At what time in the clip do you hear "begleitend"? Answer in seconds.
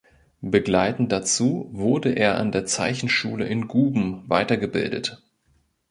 0.41-1.11